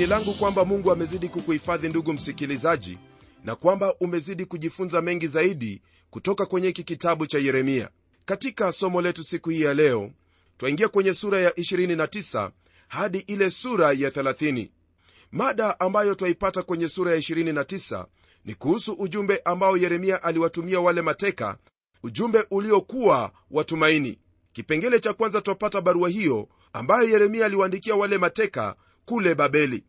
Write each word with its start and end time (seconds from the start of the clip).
Tumaini 0.00 0.06
langu 0.24 0.34
kwamba 0.38 0.64
mungu 0.64 0.90
amezidi 0.92 1.28
kukuhifadhi 1.28 1.88
ndugu 1.88 2.12
msikilizaji 2.12 2.98
na 3.44 3.56
kwamba 3.56 3.94
umezidi 4.00 4.44
kujifunza 4.44 5.02
mengi 5.02 5.26
zaidi 5.26 5.82
kutoka 6.10 6.46
kwenye 6.46 6.66
hiki 6.66 6.84
kitabu 6.84 7.26
cha 7.26 7.38
yeremia. 7.38 7.90
Katika 8.24 8.72
somo 8.72 9.02
letu 9.02 9.24
siku 9.24 9.50
hii 9.50 9.60
ya 9.60 9.74
leo 9.74 10.10
twaingia 10.58 10.88
kwenye 10.88 11.14
sura 11.14 11.40
ya 11.40 11.50
29 11.50 12.50
hadi 12.88 13.18
ile 13.18 13.50
sura 13.50 13.86
ya 13.92 14.10
30 14.10 14.68
mada 15.32 15.80
ambayo 15.80 16.14
twaipata 16.14 16.62
kwenye 16.62 16.88
sura 16.88 17.12
ya 17.12 17.18
29 17.18 18.06
ni 18.44 18.54
kuhusu 18.54 18.92
ujumbe 18.92 19.40
ambao 19.44 19.76
yeremia 19.76 20.22
aliwatumia 20.22 20.80
wale 20.80 21.02
mateka 21.02 21.56
ujumbe 22.02 22.44
uliokuwa 22.50 23.32
watumaini 23.50 24.18
kipengele 24.52 25.00
cha 25.00 25.12
kwanza 25.12 25.40
twapata 25.40 25.80
barua 25.80 26.08
hiyo 26.08 26.48
ambayo 26.72 27.08
yeremia 27.08 27.46
aliwaandikia 27.46 27.94
wale 27.96 28.18
mateka 28.18 28.76
kule 29.04 29.34
babeli 29.34 29.84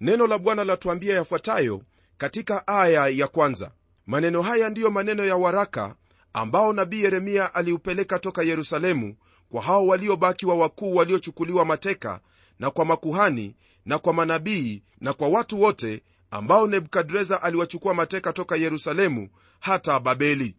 neno 0.00 0.26
la 0.26 0.38
bwana 0.38 0.64
latuambia 0.64 1.14
yafuatayo 1.14 1.82
katika 2.18 2.66
aya 2.66 3.08
ya 3.08 3.28
kwanza. 3.28 3.70
Maneno 4.06 4.42
haya 4.42 4.70
ndiyo 4.70 4.90
maneno 4.90 5.24
ya 5.24 5.36
waraka 5.36 5.94
ambao 6.32 6.72
nabii 6.72 7.02
yeremia 7.02 7.54
aliupeleka 7.54 8.18
toka 8.18 8.42
yerusalemu 8.42 9.16
kwa 9.50 9.62
hao 9.62 9.86
waliobaki 9.86 10.46
wa 10.46 10.54
wakuu 10.54 10.94
waliochukuliwa 10.94 11.64
mateka 11.64 12.20
na 12.58 12.70
kwa 12.70 12.84
makuhani 12.84 13.56
na 13.84 13.98
kwa 13.98 14.12
manabii 14.12 14.82
na 15.00 15.12
kwa 15.12 15.28
watu 15.28 15.60
wote 15.62 16.02
ambao 16.30 16.66
nebukadreza 16.66 17.42
aliwachukua 17.42 17.94
mateka 17.94 18.32
toka 18.32 18.56
yerusalemu 18.56 19.28
hata 19.60 20.00
babeli. 20.00 20.56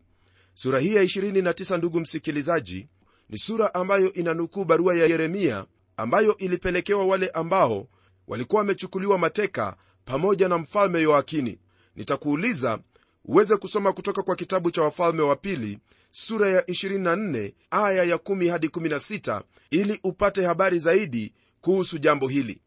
Sura 0.53 0.79
hii 0.79 0.95
ya 0.95 1.03
29 1.03 1.77
ndugu 1.77 1.99
msikilizaji 1.99 2.87
ni 3.29 3.37
sura 3.37 3.73
ambayo 3.73 4.13
inanukuu 4.13 4.65
barua 4.65 4.95
ya 4.95 5.05
yeremia 5.05 5.65
ambayo 5.97 6.37
ilipelekewa 6.37 7.05
wale 7.05 7.29
ambao 7.29 7.87
walikuwa 8.29 8.59
wamechukuliwa 8.59 9.17
mateka 9.17 9.75
pamoja 10.05 10.47
na 10.49 10.57
mfalme 10.57 11.01
yoakini. 11.01 11.59
Nitakuuliza 11.95 12.79
uweze 13.25 13.57
kusoma 13.57 13.93
kutoka 13.93 14.23
kwa 14.23 14.35
kitabu 14.35 14.71
cha 14.71 14.81
wafalme 14.81 15.21
wa 15.21 15.35
pili 15.35 15.79
sura 16.11 16.49
ya 16.49 16.61
24 16.61 17.53
aya 17.71 18.03
ya 18.03 18.15
1 18.15 18.49
hadi 18.51 18.67
16 18.67 19.41
ili 19.71 19.99
upate 20.03 20.45
habari 20.45 20.79
zaidi 20.79 21.33
kuhusu 21.61 21.97
jambo 21.97 22.27
hili. 22.27 22.61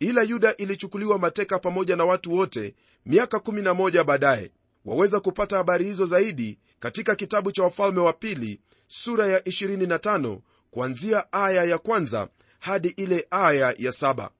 Ila 0.00 0.22
yuda 0.22 0.56
ilichukuliwa 0.56 1.18
mateka 1.18 1.58
pamoja 1.58 1.96
na 1.96 2.04
watu 2.04 2.32
wote 2.32 2.74
miaka 3.06 3.36
11 3.38 4.04
baadaye. 4.04 4.50
Waweza 4.84 5.20
kupata 5.20 5.56
habari 5.56 5.84
hizo 5.84 6.06
zaidi 6.06 6.58
katika 6.80 7.14
kitabu 7.16 7.52
cha 7.52 7.62
wafalme 7.62 8.00
wa 8.00 8.12
pili 8.12 8.60
sura 8.86 9.26
ya 9.26 9.38
25 9.38 10.38
kuanzia 10.70 11.32
aya 11.32 11.64
ya 11.64 11.78
kwanza 11.78 12.28
hadi 12.58 12.88
ile 12.88 13.26
aya 13.30 13.74
ya 13.78 13.92
saba 13.92 14.30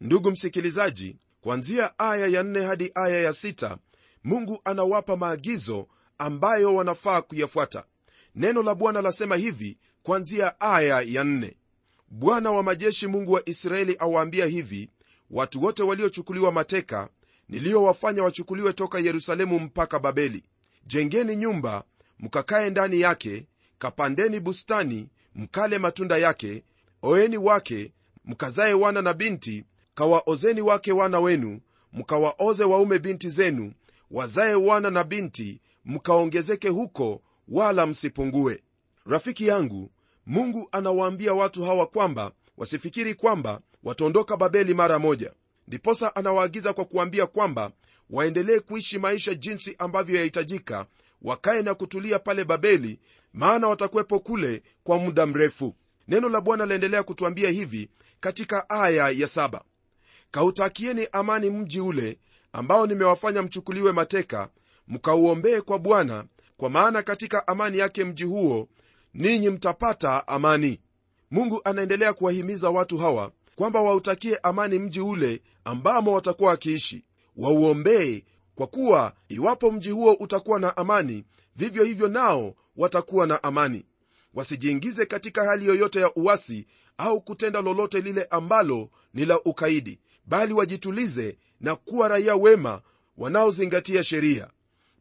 ndugu 0.00 0.30
msikilizaji 0.30 1.16
kuanzia 1.40 1.98
aya 1.98 2.26
ya 2.26 2.42
4 2.42 2.64
hadi 2.66 2.90
aya 2.94 3.20
ya 3.20 3.30
6 3.30 3.76
mungu 4.24 4.60
anawapa 4.64 5.16
maagizo 5.16 5.88
ambayo 6.18 6.74
wanafaa 6.74 7.22
kuyafuata. 7.22 7.84
Neno 8.34 8.62
la 8.62 8.74
bwana 8.74 9.02
lasema 9.02 9.36
hivi 9.36 9.78
kuanzia 10.02 10.60
aya 10.60 11.00
ya 11.00 11.24
4 11.24 11.52
bwana 12.08 12.50
wa 12.50 12.62
majeshi 12.62 13.06
mungu 13.06 13.32
wa 13.32 13.48
israeli 13.48 13.96
awaambia 13.98 14.46
hivi 14.46 14.90
watu 15.30 15.62
wote 15.62 15.82
waliochukuliwa 15.82 16.52
mateka 16.52 17.08
niliyowafanya 17.48 18.22
wachukuliwe 18.22 18.72
toka 18.72 18.98
yerusalemu 18.98 19.58
mpaka 19.58 19.98
babeli. 19.98 20.44
Jengeni 20.86 21.36
nyumba 21.36 21.84
mkakaye 22.18 22.70
ndani 22.70 23.00
yake 23.00 23.46
kapandeni 23.78 24.40
bustani 24.40 25.08
mkale 25.34 25.78
matunda 25.78 26.18
yake 26.18 26.64
oeni 27.02 27.36
wake 27.36 27.92
mkazaye 28.24 28.74
wana 28.74 29.02
na 29.02 29.14
binti 29.14 29.64
kawaozeni 30.00 30.60
wake 30.60 30.92
wana 30.92 31.20
wenu 31.20 31.60
mkawaoze 31.92 32.64
waume 32.64 32.98
binti 32.98 33.28
zenu 33.30 33.72
wazaye 34.10 34.54
wana 34.54 34.90
na 34.90 35.04
binti 35.04 35.60
mkaongezeke 35.84 36.68
huko 36.68 37.22
wala 37.48 37.86
msipungue. 37.86 38.62
Rafiki 39.06 39.46
yangu 39.46 39.90
mungu 40.26 40.68
anawaambia 40.72 41.34
watu 41.34 41.64
hawa 41.64 41.86
kwamba 41.86 42.32
wasifikiri 42.56 43.14
kwamba 43.14 43.60
wataondoka 43.84 44.36
babeli 44.36 44.74
mara 44.74 44.98
moja. 44.98 45.32
Ndiposa 45.68 46.16
anawaagiza 46.16 46.72
kwa 46.72 46.84
kuambia 46.84 47.26
kwamba 47.26 47.70
waendelee 48.10 48.60
kuishi 48.60 48.98
maisha 48.98 49.34
jinsi 49.34 49.74
ambavyo 49.78 50.16
yahitajika 50.16 50.86
wakaye 51.22 51.62
na 51.62 51.74
kutulia 51.74 52.18
pale 52.18 52.44
babeli 52.44 52.98
maana 53.32 53.68
watakuwepo 53.68 54.20
kule 54.20 54.62
kwa 54.84 54.98
muda 54.98 55.26
mrefu. 55.26 55.74
Neno 56.08 56.28
la 56.28 56.40
bwana 56.40 56.66
laendelea 56.66 57.02
kutuambia 57.02 57.50
hivi 57.50 57.88
katika 58.20 58.70
aya 58.70 59.10
ya 59.10 59.28
saba 59.28 59.64
kautakieni 60.30 61.08
amani 61.12 61.50
mji 61.50 61.80
ule 61.80 62.18
ambao 62.52 62.86
nimewafanya 62.86 63.42
mchukuliwe 63.42 63.92
mateka 63.92 64.48
mkauombee 64.88 65.60
kwa 65.60 65.78
bwana 65.78 66.24
kwa 66.56 66.70
maana 66.70 67.02
katika 67.02 67.48
amani 67.48 67.78
yake 67.78 68.04
mji 68.04 68.24
huo 68.24 68.68
ninyi 69.14 69.50
mtapata 69.50 70.28
amani. 70.28 70.80
Mungu 71.30 71.60
anaendelea 71.64 72.12
kuwahimiza 72.12 72.70
watu 72.70 72.98
hawa 72.98 73.32
kwamba 73.56 73.80
wautakie 73.82 74.36
amani 74.42 74.78
mji 74.78 75.00
ule 75.00 75.42
ambamo 75.64 76.12
watakuwa 76.12 76.50
wakiishi. 76.50 77.04
Wauombee 77.36 78.24
kwa 78.54 78.66
kuwa 78.66 79.12
iwapo 79.28 79.70
mji 79.72 79.90
huo 79.90 80.12
utakuwa 80.12 80.60
na 80.60 80.76
amani 80.76 81.24
vivyo 81.56 81.84
hivyo 81.84 82.08
nao 82.08 82.54
watakuwa 82.76 83.26
na 83.26 83.42
amani. 83.42 83.84
Wasijiingize 84.34 85.06
katika 85.06 85.44
hali 85.44 85.66
yoyote 85.66 86.00
ya 86.00 86.14
uwasi 86.14 86.66
au 86.98 87.20
kutenda 87.20 87.60
lolote 87.62 88.00
lile 88.00 88.24
ambalo 88.30 88.90
ni 89.14 89.24
la 89.24 89.40
ukaidi 89.40 90.00
bali 90.24 90.52
wajitulize 90.52 91.38
na 91.60 91.76
kuwa 91.76 92.08
raia 92.08 92.36
wema 92.36 92.82
wanaozingatia 93.16 94.04
sheria. 94.04 94.50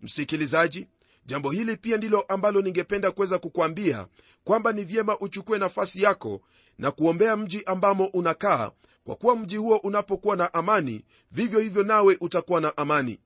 Msikilizaji 0.02 0.88
jambo 1.25 1.52
hili 1.52 1.78
pia 1.78 1.97
ndilo 1.97 2.22
ambalo 2.22 2.62
ningependa 2.62 3.12
kuweza 3.12 3.40
kukwambia 3.40 4.07
kwamba 4.44 4.72
ni 4.72 4.84
vyema 4.84 5.19
uchukue 5.19 5.57
nafasi 5.57 6.02
yako 6.02 6.41
na 6.78 6.91
kuombea 6.91 7.38
mji 7.38 7.63
ambamo 7.66 8.06
unakaa 8.06 8.72
kwa 9.03 9.16
kuwa 9.16 9.35
mji 9.35 9.57
huo 9.57 9.78
unapokuwa 9.78 10.35
na 10.35 10.53
amani 10.53 11.06
vivyo 11.31 11.59
hivyo 11.59 11.84
nawe 11.84 12.18
utakuwa 12.22 12.62
na 12.62 12.78
amani. 12.78 13.19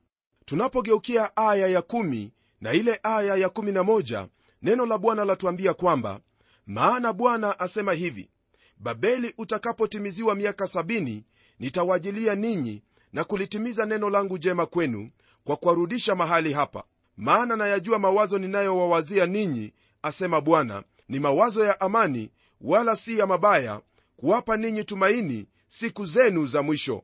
Tunapogeukia 0.46 1.38
aya 1.38 1.68
ya 1.68 1.82
kumi 1.82 2.34
na 2.62 2.74
ile 2.74 3.00
aya 3.04 3.36
ya 3.36 3.50
kumi 3.50 3.72
na 3.72 3.84
moja 3.84 4.28
neno 4.62 4.86
la 4.86 4.98
bwana 4.98 5.26
latuambia 5.26 5.74
kwamba 5.74 6.20
maana 6.68 7.14
bwana 7.14 7.60
asema 7.60 7.94
hivi 7.94 8.30
babeli 8.78 9.34
utakapotimiziwa 9.38 10.36
miaka 10.36 10.68
sabini 10.68 11.24
nitawajilia 11.60 12.36
ninyi 12.36 12.82
na 13.14 13.24
kulitimiza 13.24 13.86
neno 13.86 14.10
langu 14.10 14.38
jema 14.38 14.66
kwenu 14.66 15.10
kwa 15.44 15.56
kuwarudisha 15.58 16.16
mahali 16.16 16.54
hapa. 16.54 16.84
Maana 17.18 17.56
nayajua 17.56 18.00
mawazo 18.00 18.40
ninayowawazia 18.40 19.26
ninyi 19.26 19.74
asema 20.02 20.42
bwana 20.42 20.84
ni 21.10 21.20
mawazo 21.20 21.66
ya 21.66 21.82
amani 21.82 22.30
wala 22.62 22.96
si 22.96 23.20
ya 23.20 23.28
mabaya 23.28 23.82
kuwapa 24.18 24.58
ninyi 24.58 24.84
tumaini 24.84 25.48
siku 25.68 26.06
zenu 26.06 26.46
za 26.46 26.62
mwisho. 26.62 27.04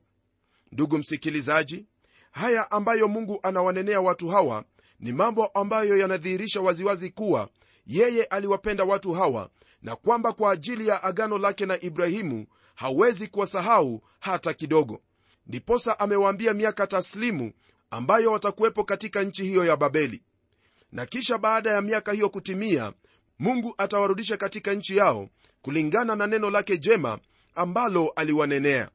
Ndugu 0.72 0.98
msikilizaji 0.98 1.86
haya 2.32 2.72
ambayo 2.72 3.08
mungu 3.08 3.40
anawanenea 3.44 4.02
watu 4.02 4.28
hawa 4.30 4.64
ni 5.00 5.14
mambo 5.14 5.46
ambayo 5.48 5.98
yanadhihirisha 5.98 6.62
waziwazi 6.62 7.10
kuwa 7.10 7.50
yeye 7.90 8.24
aliwapenda 8.24 8.84
watu 8.84 9.14
hawa 9.14 9.50
na 9.82 9.96
kwamba 9.96 10.34
kwa 10.34 10.52
ajili 10.52 10.88
ya 10.88 11.04
agano 11.04 11.38
lake 11.38 11.66
na 11.66 11.82
ibrahimu 11.82 12.46
hawezi 12.76 13.28
kuwasahau 13.28 14.02
hata 14.20 14.54
kidogo. 14.54 15.02
Ndiposa 15.48 16.00
amewaambia 16.00 16.54
miaka 16.54 16.88
taslimu 16.88 17.52
ambayo 17.92 18.32
watakuwepo 18.32 18.84
katika 18.84 19.24
nchi 19.24 19.44
hiyo 19.44 19.66
ya 19.66 19.78
babeli. 19.78 20.24
Na 20.92 21.06
kisha 21.06 21.38
baada 21.38 21.72
ya 21.72 21.82
miaka 21.82 22.12
hiyo 22.12 22.30
kutimia 22.30 22.94
mungu 23.40 23.74
atawarudisha 23.78 24.38
katika 24.38 24.74
nchi 24.74 24.98
yao 24.98 25.30
kulingana 25.62 26.16
na 26.16 26.28
neno 26.28 26.50
lake 26.50 26.78
jema 26.78 27.20
ambalo 27.56 28.10
aliwanenea. 28.10 28.90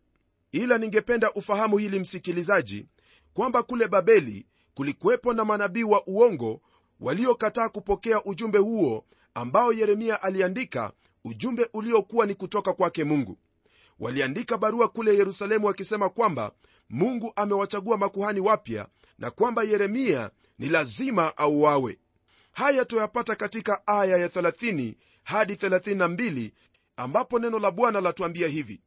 Ila 0.52 0.79
ningependa 0.79 1.32
ufahamu 1.32 1.79
hili 1.79 2.00
msikilizaji 2.00 2.87
kwamba 3.35 3.62
kule 3.62 3.88
babeli 3.88 4.47
kulikuwepo 4.75 5.32
na 5.32 5.44
manabii 5.44 5.82
wa 5.82 6.06
uongo 6.06 6.61
waliokataa 7.00 7.69
kupokea 7.69 8.25
ujumbe 8.25 8.58
huo 8.58 9.05
ambao 9.35 9.73
yeremia 9.73 10.23
aliandika 10.23 10.93
ujumbe 11.25 11.69
uliokuwa 11.73 12.26
ni 12.26 12.35
kutoka 12.35 12.73
kwake 12.73 13.05
mungu. 13.05 13.38
Waliandika 13.99 14.58
barua 14.58 14.88
kule 14.88 15.17
yerusalemu 15.17 15.67
wakisema 15.67 16.08
kwamba 16.08 16.52
mungu 16.91 17.32
amewachagua 17.37 17.96
makuhani 17.96 18.41
wapya 18.41 18.88
na 19.19 19.31
kwamba 19.31 19.62
yeremia 19.62 20.31
ni 20.58 20.69
lazima 20.69 21.37
auawe. 21.37 21.99
Haya 22.52 22.85
tuyapata 22.85 23.35
katika 23.37 23.87
aya 23.87 24.17
ya 24.17 24.29
30 24.29 24.94
hadi 25.25 25.55
32 25.55 26.50
ambapo 26.97 27.38
neno 27.38 27.58
la 27.58 27.70
bwana 27.70 28.00
latuambia 28.00 28.49
hivi. 28.49 28.81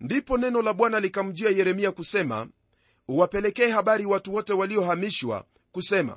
Ndipo 0.00 0.38
neno 0.38 0.62
la 0.62 0.72
bwana 0.72 1.00
likamjia 1.00 1.50
yeremia 1.50 1.92
kusema 1.92 2.48
uwapelekee 3.08 3.68
habari 3.68 4.06
watu 4.06 4.34
wote 4.34 4.52
waliohamishwa 4.52 5.44
kusema 5.72 6.16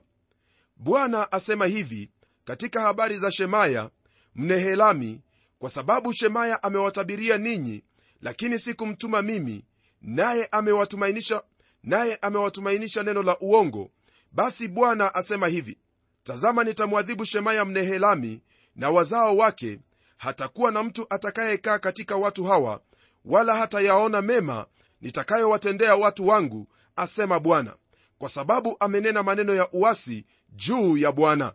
bwana 0.86 1.32
asema 1.32 1.66
hivi 1.66 2.10
katika 2.44 2.82
habari 2.82 3.18
za 3.18 3.32
shemaya 3.32 3.90
mnehelami 4.36 5.22
kwa 5.60 5.70
sababu 5.70 6.14
shemaya 6.14 6.64
amewatabiria 6.64 7.38
ninyi 7.38 7.84
lakini 8.22 8.60
sikumtuma 8.60 9.22
mimi 9.22 9.66
naye 10.02 10.48
amewatumainisha 10.52 11.44
naye 11.84 12.16
amewatumainisha 12.22 13.04
neno 13.04 13.24
la 13.24 13.38
uongo 13.40 13.90
basi 14.32 14.68
bwana 14.68 15.16
asema 15.16 15.48
hivi 15.48 15.78
tazama 16.24 16.64
nitamwadhibu 16.64 17.26
shemaya 17.26 17.66
mnehelami 17.66 18.42
na 18.76 18.90
wazao 18.90 19.38
wake 19.38 19.80
hatakuwa 20.18 20.72
na 20.72 20.84
mtu 20.84 21.06
atakayekaa 21.10 21.80
katika 21.80 22.16
watu 22.18 22.44
hawa 22.44 22.82
wala 23.26 23.56
hatayaona 23.56 24.22
mema 24.22 24.66
nitakayowatendea 25.02 25.96
watu 25.96 26.28
wangu 26.28 26.68
asema 26.96 27.40
bwana 27.40 27.76
kwa 28.18 28.30
sababu 28.30 28.78
amenena 28.80 29.24
maneno 29.24 29.54
ya 29.56 29.72
uasi 29.72 30.26
juu 30.52 30.98
ya 30.98 31.12
bwana. 31.12 31.54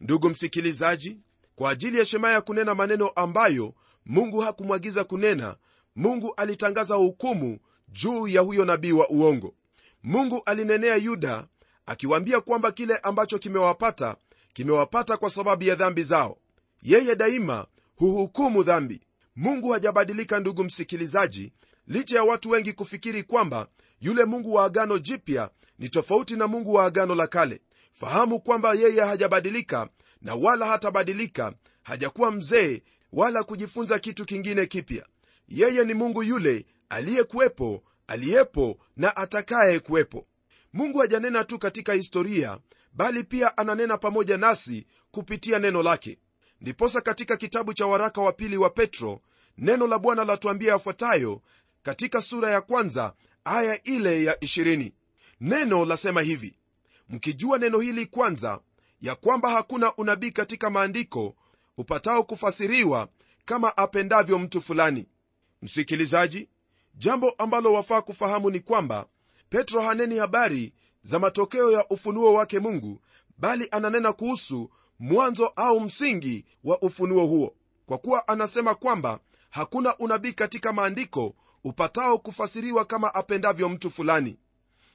Ndugu 0.00 0.30
msikilizaji 0.30 1.18
kwa 1.56 1.70
ajili 1.70 1.98
ya 1.98 2.04
shemaya 2.04 2.40
kunena 2.40 2.74
maneno 2.74 3.08
ambayo 3.08 3.74
mungu 4.06 4.40
hakumwagiza 4.40 5.04
kunena 5.04 5.56
mungu 5.96 6.34
alitangaza 6.36 6.94
hukumu 6.94 7.58
juu 7.88 8.28
ya 8.28 8.40
huyo 8.40 8.64
nabii 8.64 8.92
wa 8.92 9.08
uongo. 9.10 9.54
Mungu 10.02 10.42
alinenea 10.46 10.96
yuda 10.96 11.46
akiwaambia 11.86 12.40
kwamba 12.40 12.72
kile 12.72 12.96
ambacho 12.96 13.38
kimewapata 13.38 14.16
kimewapata 14.52 15.16
kwa 15.16 15.30
sababu 15.30 15.64
ya 15.64 15.74
dhambi 15.74 16.02
zao. 16.02 16.38
Yeye 16.82 17.14
daima 17.16 17.66
huhukumu 17.96 18.62
dhambi. 18.62 19.00
Mungu 19.36 19.70
hajabadilika 19.70 20.40
ndugu 20.40 20.64
msikilizaji 20.64 21.52
licha 21.86 22.16
ya 22.16 22.24
watu 22.24 22.50
wengi 22.50 22.72
kufikiri 22.72 23.22
kwamba 23.22 23.66
yule 24.00 24.24
mungu 24.24 24.54
wa 24.54 24.64
agano 24.64 24.98
jipya 24.98 25.50
ni 25.78 25.88
tofauti 25.88 26.36
na 26.36 26.46
mungu 26.46 26.74
wa 26.74 26.84
agano 26.84 27.14
la 27.14 27.26
kale 27.26 27.60
fahamu 27.92 28.40
kwamba 28.40 28.74
yeye 28.74 29.00
hajabadilika 29.00 29.88
na 30.22 30.34
wala 30.34 30.66
hatabadilika 30.66 31.52
hajakuwa 31.82 32.30
mzee 32.30 32.82
wala 33.12 33.42
kujifunza 33.42 33.98
kitu 33.98 34.24
kingine 34.24 34.66
kipya. 34.66 35.06
Yeye 35.48 35.84
ni 35.84 35.94
mungu 35.94 36.22
yule 36.22 36.66
aliyekuwepo 36.88 37.82
aliyepo 38.06 38.78
na 38.96 39.16
atakaye 39.16 39.80
kuwepo. 39.80 40.26
Mungu 40.72 40.98
hajanena 40.98 41.44
tu 41.44 41.58
katika 41.58 41.92
historia 41.92 42.58
bali 42.92 43.24
pia 43.24 43.56
ananena 43.58 43.98
pamoja 43.98 44.36
nasi 44.36 44.86
kupitia 45.10 45.58
neno 45.58 45.82
lake. 45.82 46.18
Ndiposa 46.60 47.00
katika 47.00 47.36
kitabu 47.36 47.74
cha 47.74 47.86
waraka 47.86 48.20
wa 48.20 48.32
pili 48.32 48.56
wa 48.56 48.70
petro 48.70 49.20
neno 49.58 49.86
la 49.86 49.98
bwana 49.98 50.24
latuambia 50.24 50.72
yafuatayo 50.72 51.42
katika 51.82 52.22
sura 52.22 52.50
ya 52.50 52.60
kwanza 52.60 53.12
aya 53.44 53.82
ile 53.82 54.24
ya 54.24 54.34
20 54.34 54.92
neno 55.40 55.84
lasema 55.84 56.22
hivi 56.22 56.56
mkijua 57.08 57.58
neno 57.58 57.80
hili 57.80 58.06
kwanza 58.06 58.60
ya 59.00 59.14
kwamba 59.14 59.50
hakuna 59.50 59.94
unabii 59.96 60.30
katika 60.30 60.70
maandiko 60.70 61.34
upatao 61.76 62.22
kufasiriwa 62.24 63.08
kama 63.44 63.76
apendavyo 63.76 64.38
mtu 64.38 64.60
fulani. 64.62 65.08
Msikilizaji 65.62 66.48
jambo 66.94 67.30
ambalo 67.30 67.72
wafaa 67.72 68.02
kufahamu 68.02 68.50
ni 68.50 68.60
kwamba 68.60 69.06
petro 69.50 69.80
haneni 69.82 70.18
habari 70.18 70.72
za 71.02 71.18
matokeo 71.18 71.70
ya 71.72 71.88
ufunuo 71.88 72.34
wake 72.34 72.58
mungu 72.58 73.00
bali 73.38 73.68
ananena 73.70 74.12
kuhusu 74.12 74.70
mwanzo 74.98 75.46
au 75.46 75.80
msingi 75.80 76.44
wa 76.64 76.82
ufunuo 76.82 77.26
huo 77.26 77.54
kwa 77.86 77.98
kuwa 77.98 78.28
anasema 78.28 78.74
kwamba 78.74 79.20
hakuna 79.50 79.96
unabii 79.98 80.32
katika 80.32 80.72
maandiko 80.72 81.34
upatao 81.64 82.18
kufasiriwa 82.18 82.84
kama 82.84 83.14
apendavyo 83.14 83.68
mtu 83.68 83.90
fulani. 83.90 84.38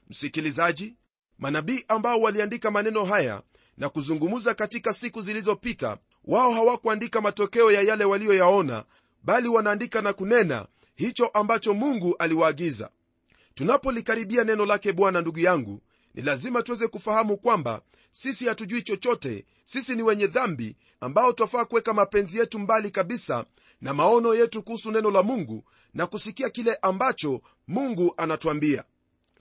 Msikilizaji 0.10 0.96
manabii 1.40 1.86
ambao 1.88 2.22
waliandika 2.22 2.72
maneno 2.72 3.06
haya 3.06 3.42
na 3.78 3.90
kuzungumza 3.90 4.54
katika 4.54 4.94
siku 4.94 5.22
zilizopita 5.22 5.98
wao 6.26 6.52
hawakuandika 6.54 7.22
matokeo 7.22 7.72
ya 7.72 7.82
yale 7.82 8.06
waliyoyaona 8.06 8.84
bali 9.24 9.48
wanaandika 9.48 10.02
na 10.02 10.14
kunena 10.14 10.68
hicho 10.96 11.28
ambacho 11.28 11.74
mungu 11.74 12.16
aliwaagiza. 12.20 12.90
Tunapolikaribia 13.56 14.44
neno 14.44 14.66
lake 14.66 14.94
bwana 14.94 15.22
ndugu 15.22 15.40
yangu 15.40 15.82
ni 16.16 16.22
lazima 16.24 16.64
tuweze 16.64 16.88
kufahamu 16.88 17.38
kwamba 17.38 17.82
sisi 18.12 18.46
hatujui 18.48 18.82
chochote 18.82 19.46
sisi 19.66 19.96
ni 19.96 20.04
wenye 20.04 20.28
dhambi 20.28 20.76
ambao 21.00 21.34
twafaa 21.34 21.66
kuweka 21.66 21.94
mapenzi 21.94 22.38
yetu 22.40 22.60
mbali 22.60 22.92
kabisa 22.92 23.46
na 23.82 23.94
maono 23.94 24.34
yetu 24.36 24.64
kuhusu 24.64 24.92
neno 24.92 25.12
la 25.12 25.24
mungu 25.24 25.64
na 25.94 26.08
kusikia 26.08 26.50
kile 26.50 26.76
ambacho 26.82 27.42
mungu 27.68 28.14
anatuambia. 28.18 28.84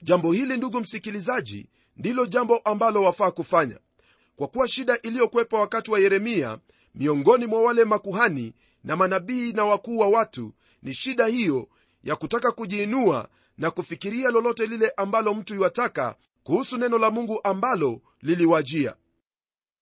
Jambo 0.01 0.31
hili 0.31 0.57
ndugu 0.57 0.79
msikilizaji 0.81 1.69
ndilo 1.97 2.25
jambo 2.25 2.57
ambalo 2.57 3.03
wafaa 3.03 3.31
kufanya. 3.31 3.79
Kwa 4.35 4.47
kuwa 4.47 4.67
shida 4.67 4.99
iliyokwepa 5.01 5.59
wakati 5.59 5.91
wa 5.91 5.99
yeremia 5.99 6.57
miongoni 6.95 7.45
mwa 7.45 7.61
wale 7.61 7.85
makuhani 7.85 8.53
na 8.83 8.95
manabii 8.95 9.53
na 9.53 9.65
wakuu 9.65 9.97
wa 9.97 10.07
watu 10.07 10.53
ni 10.83 10.93
shida 10.93 11.25
hiyo 11.27 11.67
ya 12.03 12.15
kutaka 12.15 12.51
kujiinua 12.51 13.29
na 13.57 13.71
kufikiria 13.71 14.29
lolote 14.31 14.67
lile 14.67 14.93
ambalo 14.97 15.33
mtu 15.33 15.55
iwataka 15.55 16.15
kuhusu 16.43 16.77
neno 16.77 16.97
la 16.97 17.11
mungu 17.11 17.39
ambalo 17.43 18.01
liliwajia. 18.21 18.95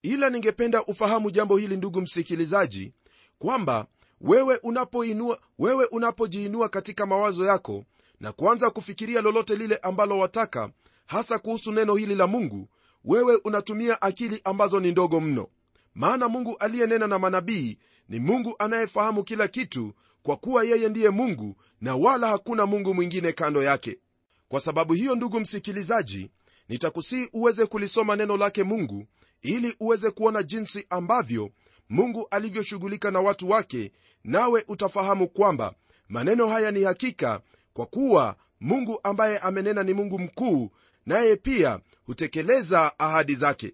Ila 0.01 0.29
ningependa 0.29 0.83
ufahamu 0.85 1.31
jambo 1.31 1.57
hili 1.57 1.77
ndugu 1.77 2.01
msikilizaji 2.01 2.91
kwamba 3.39 3.85
wewe 4.21 4.57
unapoinua 4.63 5.39
wewe 5.59 5.85
unapojiinua 5.85 6.69
katika 6.69 7.06
mawazo 7.06 7.45
yako 7.45 7.83
na 8.19 8.31
kuanza 8.31 8.69
kufikiria 8.69 9.21
lolote 9.21 9.56
lile 9.56 9.77
ambalo 9.77 10.19
wataka 10.19 10.69
hasa 11.06 11.40
kuhusu 11.40 11.72
neno 11.72 11.96
hili 11.96 12.16
la 12.16 12.28
mungu 12.28 12.69
wewe 13.06 13.36
unatumia 13.44 14.02
akili 14.02 14.42
ambazo 14.44 14.80
ni 14.80 14.92
ndogo 14.92 15.19
mno. 15.19 15.48
Maana 15.95 16.30
mungu 16.30 16.57
aliyenena 16.59 17.07
na 17.07 17.19
manabii 17.19 17.78
ni 18.09 18.19
mungu 18.19 18.56
anayefahamu 18.59 19.24
kila 19.24 19.47
kitu 19.47 19.94
kwa 20.24 20.38
kuwa 20.38 20.64
yeye 20.64 20.90
ndiye 20.90 21.09
mungu 21.09 21.56
na 21.81 21.95
wala 21.95 22.28
hakuna 22.28 22.66
mungu 22.66 22.94
mwingine 22.94 23.31
kando 23.31 23.64
yake. 23.64 24.00
Kwa 24.47 24.59
sababu 24.59 24.94
hiyo 24.94 25.16
ndugu 25.16 25.40
msikilizaji 25.40 26.30
nitakusii 26.69 27.30
uweze 27.33 27.66
kulisoma 27.66 28.16
neno 28.16 28.38
lake 28.38 28.64
mungu 28.64 29.06
ili 29.42 29.76
uweze 29.80 30.12
kuona 30.12 30.44
jinsi 30.44 30.85
ambavyo 30.90 31.50
mungu 31.90 32.28
alivyoshughulika 32.31 33.12
na 33.12 33.21
watu 33.21 33.50
wake 33.50 33.92
nawe 34.24 34.64
utafahamu 34.68 35.28
kwamba 35.28 35.74
maneno 36.09 36.47
haya 36.47 36.71
ni 36.71 36.83
hakika 36.83 37.42
kwa 37.74 37.85
kuwa 37.85 38.35
mungu 38.59 39.00
ambaye 39.04 39.38
amenena 39.38 39.83
ni 39.83 39.94
mungu 39.94 40.19
mkuu 40.19 40.71
naye 41.06 41.35
pia 41.35 41.80
hutekeleza 42.06 43.00
ahadi 43.00 43.35
zake. 43.35 43.74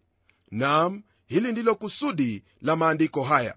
Nam 0.52 1.04
hili 1.26 1.52
ndilo 1.52 1.76
kusudi 1.76 2.44
la 2.62 2.76
maandiko 2.76 3.24
haya. 3.24 3.56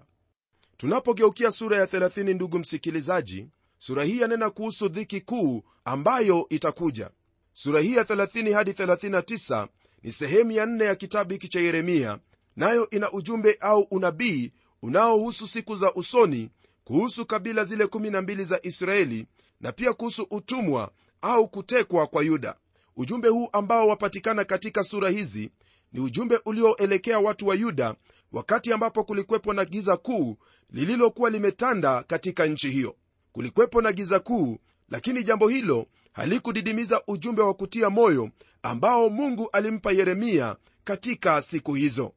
Tunapogeukia 0.77 1.51
sura 1.51 1.77
ya 1.77 1.85
30 1.85 2.33
ndugu 2.35 2.59
msikilizaji 2.59 3.47
sura 3.77 4.03
hii 4.03 4.19
yanena 4.19 4.49
kuhusu 4.49 4.87
dhiki 4.89 5.21
kuu 5.21 5.63
ambayo 5.85 6.45
itakuja. 6.49 7.09
Sura 7.53 7.81
hii 7.81 7.95
ya 7.95 8.03
30 8.03 8.53
hadi 8.53 8.71
39 8.71 9.67
ni 10.03 10.11
sehemu 10.11 10.51
ya 10.51 10.65
nne 10.65 10.85
ya 10.85 10.95
kitabu 10.95 11.33
hiki 11.33 11.47
cha 11.47 11.59
yeremia 11.59 12.19
nayo 12.55 12.89
ina 12.89 13.11
ujumbe 13.11 13.57
au 13.59 13.81
unabii 13.81 14.51
unaohusu 14.81 15.47
siku 15.47 15.75
za 15.75 15.93
usoni 15.93 16.49
kuhusu 16.83 17.25
kabila 17.25 17.65
zile 17.65 17.83
12 17.85 18.43
za 18.43 18.59
israeli 18.63 19.27
na 19.61 19.71
pia 19.71 19.93
kuhusu 19.93 20.27
utumwa 20.31 20.91
au 21.21 21.47
kutekwa 21.47 22.07
kwa 22.07 22.23
yuda 22.23 22.55
ujumbe 22.97 23.27
huu 23.27 23.49
ambao 23.53 23.87
wapatikana 23.87 24.43
katika 24.45 24.83
sura 24.83 25.09
hizi 25.09 25.51
ni 25.93 25.99
ujumbe 25.99 26.39
ulioelekea 26.45 27.19
watu 27.19 27.47
wa 27.47 27.55
yuda 27.55 27.95
wakati 28.31 28.73
ambapo 28.73 29.03
kulikwepo 29.03 29.53
na 29.53 29.65
giza 29.65 29.97
kuu 29.97 30.37
lililokuwa 30.69 31.29
limetanda 31.29 32.03
katika 32.03 32.45
nchi 32.45 32.69
hiyo. 32.69 32.95
Kulikwepo 33.31 33.81
na 33.81 33.91
giza 33.91 34.19
kuu 34.19 34.57
lakini 34.89 35.23
jambo 35.23 35.47
hilo 35.47 35.85
halikudidimiza 36.13 37.01
ujumbe 37.07 37.41
wa 37.41 37.53
kutia 37.53 37.89
moyo 37.89 38.29
ambao 38.63 39.09
mungu 39.09 39.49
alimpa 39.53 39.91
yeremia 39.91 40.55
katika 40.83 41.41
siku 41.41 41.73
hizo. 41.73 42.13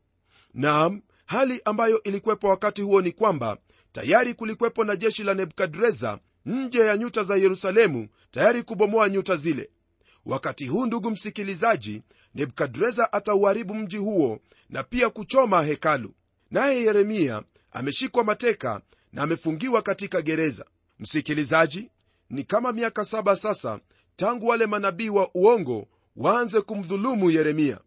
Naam 0.55 1.01
hali 1.27 1.61
ambayo 1.65 2.03
ilikuwepo 2.03 2.49
wakati 2.49 2.83
huo 2.83 3.03
ni 3.03 3.13
kwamba 3.13 3.57
tayari 3.93 4.35
kulikwepo 4.35 4.85
na 4.85 4.97
jeshi 4.97 5.25
la 5.25 5.35
nebukadreza 5.35 6.19
nje 6.47 6.79
ya 6.79 6.97
nyuta 6.97 7.23
za 7.25 7.37
yerusalemu 7.37 8.09
tayari 8.31 8.63
kubomoa 8.63 9.09
nyuta 9.09 9.37
zile 9.37 9.71
wakati 10.27 10.67
huu 10.67 10.87
ndugu 10.87 11.11
msikilizaji 11.11 12.03
nebukadreza 12.35 13.13
atauharibu 13.13 13.75
mji 13.75 13.97
huo 13.97 14.39
na 14.71 14.83
pia 14.83 15.11
kuchoma 15.11 15.63
hekalu. 15.63 16.15
Naye 16.51 16.83
yeremia 16.83 17.43
ameshikwa 17.73 18.25
mateka 18.25 18.81
na 19.13 19.23
amefungiwa 19.23 19.83
katika 19.83 20.23
gereza. 20.23 20.65
Msikilizaji 20.99 21.91
ni 22.31 22.45
kama 22.45 22.73
miaka 22.73 23.05
saba 23.05 23.37
sasa 23.37 23.81
tangu 24.17 24.47
wale 24.47 24.67
manabii 24.67 25.09
wa 25.09 25.31
uongo 25.35 25.87
waanze 26.17 26.61
kumdhulumu 26.61 27.31
yeremia. 27.31 27.79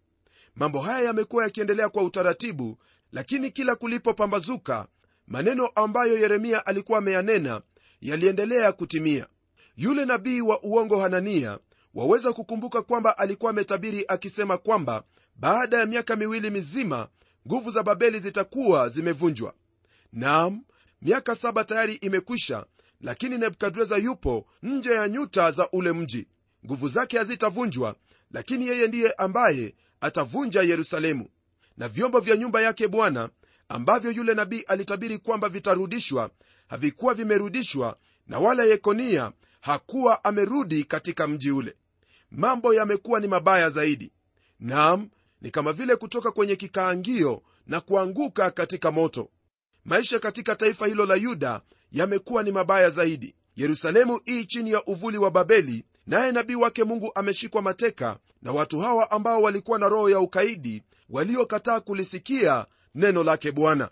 Mambo 0.56 0.80
haya 0.82 1.06
yamekuwa 1.06 1.44
yakiendelea 1.44 1.90
kwa 1.90 2.04
utaratibu 2.04 2.78
lakini 3.12 3.52
kila 3.52 3.76
kulipopambazuka 3.76 4.88
maneno 5.28 5.68
ambayo 5.68 6.18
yeremia 6.18 6.66
alikuwa 6.66 6.98
ameyanena 6.98 7.62
yaliendelea 8.02 8.72
kutimia. 8.72 9.28
Yule 9.78 10.06
nabii 10.06 10.42
wa 10.42 10.64
uongo 10.64 11.00
hanania 11.00 11.60
waweza 11.93 12.33
kukumbuka 12.33 12.81
kwamba 12.81 13.17
alikuwa 13.17 13.50
ametabiri 13.51 14.05
akisema 14.07 14.57
kwamba 14.57 15.03
baada 15.36 15.77
ya 15.77 15.86
miaka 15.86 16.15
miwili 16.15 16.50
mizima 16.50 17.07
nguvu 17.48 17.71
za 17.71 17.83
babeli 17.83 18.19
zitakuwa 18.19 18.89
zimevunjwa. 18.89 19.53
Nam 20.13 20.62
miaka 21.01 21.36
saba 21.36 21.63
tayari 21.63 21.93
imekwisha 21.93 22.65
lakini 23.01 23.38
nebukadreza 23.38 23.98
yupo 23.98 24.45
nje 24.63 24.89
ya 24.93 25.07
nyuta 25.07 25.51
za 25.51 25.69
ule 25.71 25.91
mji. 25.91 26.27
Nguvu 26.65 26.89
zake 26.89 27.17
hazitavunjwa 27.17 27.95
lakini 28.31 28.67
yeye 28.67 28.88
ndiye 28.88 29.12
ambaye 29.12 29.75
atavunja 30.01 30.62
yerusalemu. 30.62 31.27
Na 31.77 31.88
vyombo 31.88 32.19
vya 32.19 32.38
nyumba 32.38 32.62
yake 32.62 32.88
bwana 32.88 33.29
ambavyo 33.69 34.12
yule 34.12 34.33
nabii 34.33 34.62
alitabiri 34.62 35.17
kwamba 35.17 35.50
vitarudishwa 35.50 36.29
havikuwa 36.67 37.13
vimerudishwa 37.13 37.98
na 38.27 38.39
wala 38.39 38.63
yekonia 38.63 39.31
hakuwa 39.62 40.24
amerudi 40.24 40.83
katika 40.83 41.27
mji 41.27 41.51
ule 41.51 41.75
mambo 42.32 42.74
yamekuwa 42.74 43.20
ni 43.20 43.28
mabaya 43.28 43.70
zaidi. 43.70 44.12
Nam 44.60 45.10
ni 45.42 45.52
kama 45.52 45.74
vile 45.74 45.96
kutoka 45.96 46.32
kwenye 46.32 46.56
kikaangio 46.56 47.42
na 47.68 47.82
kuanguka 47.82 48.52
katika 48.52 48.92
moto. 48.92 49.30
Maisha 49.86 50.20
katika 50.20 50.56
taifa 50.56 50.88
hilo 50.88 51.06
la 51.06 51.16
yuda 51.16 51.62
yamekuwa 51.92 52.44
ni 52.44 52.52
mabaya 52.52 52.90
zaidi. 52.90 53.36
Yerusalemu 53.56 54.22
ii 54.30 54.46
chini 54.46 54.72
ya 54.72 54.84
uvuli 54.86 55.18
wa 55.18 55.32
babeli 55.32 55.86
naye 56.08 56.32
nabii 56.32 56.56
wake 56.56 56.84
mungu 56.84 57.12
ameshikwa 57.16 57.62
mateka 57.62 58.20
na 58.42 58.52
watu 58.52 58.80
hawa 58.80 59.12
ambao 59.12 59.42
walikuwa 59.42 59.80
na 59.80 59.90
roho 59.90 60.10
ya 60.10 60.20
ukaidi 60.20 60.84
waliokataa 61.10 61.80
kulisikia 61.80 62.66
neno 62.96 63.24
lake 63.24 63.52
bwana. 63.52 63.90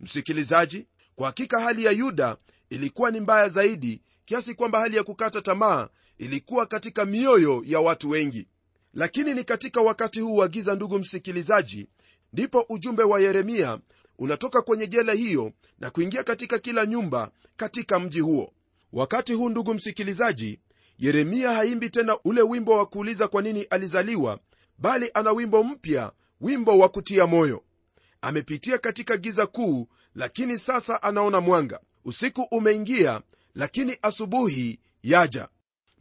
Msikilizaji 0.00 0.86
kwa 1.16 1.26
hakika 1.26 1.60
hali 1.60 1.84
ya 1.84 1.92
yuda 1.92 2.36
ilikuwa 2.70 3.10
ni 3.10 3.20
mbaya 3.20 3.48
zaidi 3.48 4.02
kiasi 4.24 4.54
kwamba 4.54 4.80
hali 4.80 4.96
ya 4.96 5.04
kukata 5.04 5.42
tamaa 5.42 5.88
ilikuwa 6.22 6.66
katika 6.66 7.04
mioyo 7.04 7.62
ya 7.66 7.80
watu 7.80 8.10
wengi. 8.10 8.46
Lakini 8.94 9.34
ni 9.34 9.44
katika 9.44 9.80
wakati 9.80 10.20
huu 10.20 10.36
wa 10.36 10.48
giza 10.48 10.74
ndugu 10.74 10.98
msikilizaji 10.98 11.86
ndipo 12.32 12.66
ujumbe 12.68 13.02
wa 13.02 13.20
yeremia 13.20 13.78
unatoka 14.18 14.62
kwenye 14.62 14.86
jela 14.86 15.12
hiyo 15.12 15.52
na 15.78 15.90
kuingia 15.90 16.22
katika 16.24 16.58
kila 16.58 16.86
nyumba 16.86 17.30
katika 17.56 17.98
mji 17.98 18.20
huo. 18.20 18.52
Wakati 18.92 19.32
huu 19.32 19.48
ndugu 19.48 19.74
msikilizaji 19.74 20.58
yeremia 20.98 21.52
haimbi 21.52 21.90
tena 21.90 22.18
ule 22.24 22.42
wimbo 22.42 22.76
wa 22.78 22.86
kuuliza 22.86 23.28
kwa 23.28 23.42
nini 23.42 23.62
alizaliwa 23.62 24.38
bali 24.78 25.10
ana 25.14 25.32
wimbo 25.32 25.62
mpya 25.64 26.12
wimbo 26.40 26.78
wa 26.78 26.88
kutia 26.88 27.26
moyo. 27.26 27.62
Amepitia 28.20 28.78
katika 28.78 29.16
giza 29.16 29.46
kuu 29.46 29.88
lakini 30.14 30.58
sasa 30.58 31.02
anaona 31.02 31.40
mwanga. 31.40 31.80
Usiku 32.04 32.42
umeingia 32.50 33.20
lakini 33.54 33.98
asubuhi 34.02 34.80
yaja 35.02 35.48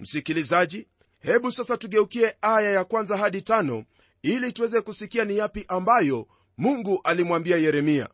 msikilizaji 0.01 0.88
hebu 1.20 1.51
sasa 1.51 1.77
tugeukie 1.77 2.36
aya 2.41 2.72
ya 2.72 2.84
kwanza 2.84 3.17
hadi 3.17 3.41
tano 3.41 3.86
ili 4.22 4.51
tuweze 4.53 4.81
kusikia 4.81 5.25
ni 5.25 5.38
yapi 5.38 5.65
ambayo 5.67 6.27
mungu 6.58 7.01
alimwambia 7.03 7.58
yeremia. 7.58 8.10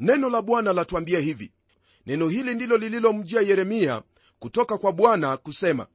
Neno 0.00 0.30
la 0.30 0.42
bwana 0.42 0.72
latuambia 0.72 1.20
hivi. 1.20 1.52
Neno 2.06 2.28
hili 2.28 2.54
ndilo 2.54 2.76
lililomjia 2.76 3.40
yeremia 3.40 4.02
kutoka 4.38 4.78
kwa 4.78 4.92
bwana 4.92 5.36
kusema 5.36 5.86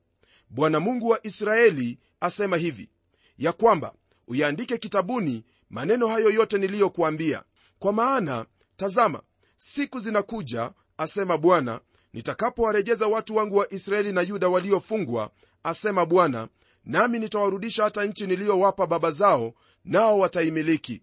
bwana 0.50 0.80
mungu 0.80 1.08
wa 1.10 1.26
israeli 1.28 2.00
asema 2.20 2.58
hivi 2.58 2.90
ya 3.38 3.54
kwamba 3.54 3.94
uyaandike 4.28 4.78
kitabuni 4.78 5.44
maneno 5.70 6.08
hayo 6.08 6.30
yote 6.30 6.58
niliyokuambia. 6.58 7.44
Kwa 7.80 7.94
maana 7.94 8.46
tazama 8.76 9.22
siku 9.58 10.00
zinakuja 10.00 10.72
asema 10.98 11.38
bwana 11.38 11.80
nitakapowarejeza 12.14 13.08
watu 13.08 13.36
wangu 13.36 13.58
wa 13.58 13.74
israeli 13.74 14.12
na 14.12 14.22
yuda 14.22 14.48
waliofungwa 14.48 15.32
asema 15.64 16.06
bwana 16.06 16.48
nami 16.86 17.20
nitawarudisha 17.20 17.84
hata 17.84 18.06
nchi 18.06 18.28
niliyowapa 18.28 18.88
baba 18.88 19.12
zao 19.12 19.54
nao 19.86 20.20
wataimiliki. 20.20 21.02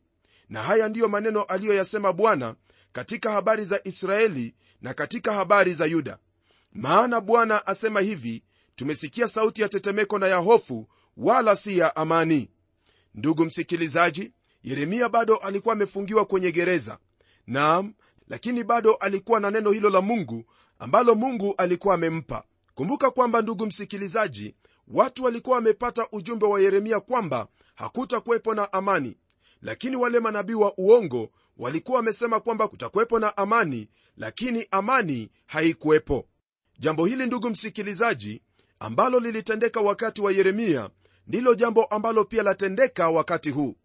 Na 0.49 0.63
haya 0.63 0.89
ndiyo 0.89 1.09
maneno 1.09 1.43
aliyoyasema 1.43 2.13
bwana 2.13 2.55
katika 2.93 3.31
habari 3.33 3.65
za 3.65 3.81
israeli 3.85 4.55
na 4.81 4.95
katika 4.95 5.33
habari 5.33 5.75
za 5.75 5.87
yuda. 5.87 6.19
Maana 6.73 7.21
bwana 7.21 7.67
asema 7.67 8.01
hivi 8.01 8.43
tumesikia 8.77 9.29
sauti 9.29 9.63
ya 9.63 9.69
tetemeko 9.69 10.19
na 10.19 10.29
ya 10.29 10.37
hofu 10.37 10.89
wala 11.17 11.57
si 11.57 11.79
ya 11.79 11.97
amani. 11.97 12.51
Ndugu 13.15 13.45
msikilizaji 13.45 14.33
yeremia 14.63 15.09
bado 15.09 15.37
alikuwa 15.37 15.73
amefungiwa 15.75 16.25
kwenye 16.25 16.53
gereza. 16.53 16.99
Naam 17.47 17.95
lakini 18.29 18.65
bado 18.65 18.95
alikuwa 18.95 19.41
na 19.41 19.51
neno 19.51 19.71
hilo 19.71 19.91
la 19.91 20.01
mungu 20.01 20.45
ambalo 20.79 21.15
mungu 21.15 21.55
alikuwa 21.59 21.95
amempa. 21.95 22.45
Kumbuka 22.75 23.11
kwamba 23.11 23.43
ndugu 23.43 23.67
msikilizaji 23.67 24.55
watu 24.89 25.25
walikuwa 25.25 25.57
wamepata 25.57 26.07
ujumbe 26.13 26.47
wa 26.47 26.61
yeremia 26.61 27.01
kwamba 27.01 27.47
hakutakuwepo 27.75 28.55
na 28.55 28.73
amani. 28.73 29.17
Lakini 29.63 29.97
wale 29.97 30.21
manabii 30.21 30.55
wa 30.55 30.75
uongo 30.79 31.31
walikuwa 31.57 31.97
wamesema 31.97 32.41
kwamba 32.41 32.69
kutakuwepo 32.69 33.19
na 33.19 33.37
amani 33.37 33.89
lakini 34.17 34.67
amani 34.71 35.31
haikuwepo. 35.47 36.27
Jambo 36.79 37.07
hili 37.07 37.27
ndugu 37.27 37.51
msikilizaji 37.51 38.43
ambalo 38.79 39.21
lilitendeka 39.21 39.81
wakati 39.81 40.21
wa 40.23 40.33
yeremia 40.33 40.91
ndilo 41.27 41.55
jambo 41.55 41.85
ambalo 41.85 42.25
pia 42.25 42.43
latendeka 42.43 43.11
wakati 43.11 43.51
huu. 43.51 43.77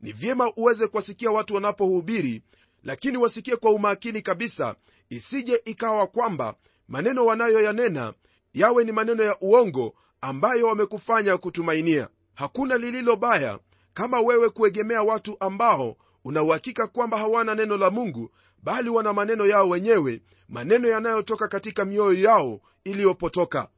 Ni 0.00 0.12
vyema 0.12 0.52
uweze 0.56 0.86
kuwasikia 0.86 1.30
watu 1.30 1.54
wanapohubiri 1.54 2.42
lakini 2.84 3.16
wasikie 3.18 3.56
kwa 3.56 3.70
umakini 3.70 4.22
kabisa 4.22 4.74
isije 5.08 5.62
ikawa 5.64 6.06
kwamba 6.06 6.54
maneno 6.88 7.24
wanayoyanena 7.24 8.14
yawe 8.54 8.84
ni 8.84 8.92
maneno 8.92 9.22
ya 9.22 9.36
uongo 9.40 9.94
ambayo 10.20 10.66
wamekufanya 10.66 11.36
kutumainia. 11.36 12.08
Hakuna 12.34 12.76
lililo 12.78 13.16
baya 13.16 13.58
kama 13.94 14.20
wewe 14.20 14.50
kuegemea 14.50 15.02
watu 15.02 15.36
ambao 15.40 15.96
unauhakika 16.24 16.86
kwamba 16.86 17.18
hawana 17.18 17.54
neno 17.54 17.76
la 17.76 17.90
mungu 17.90 18.30
bali 18.62 18.88
wana 18.90 19.12
maneno 19.12 19.46
yao 19.46 19.68
wenyewe 19.68 20.22
maneno 20.48 20.88
yanayotoka 20.88 21.48
katika 21.48 21.84
mioyo 21.84 22.20
yao 22.22 22.60
iliyopotoka. 22.84 23.68